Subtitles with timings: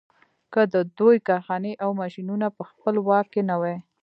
[0.53, 3.75] که د دوی کارخانې او ماشینونه په خپل واک کې نه دي.